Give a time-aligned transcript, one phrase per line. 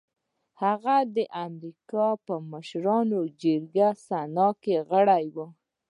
[0.61, 5.53] هغه د امريکا په مشرانو جرګه سنا کې غړی هم و.